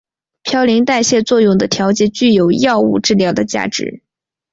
[0.45, 4.01] 嘌呤代谢作用的调节具有药物治疗的价值。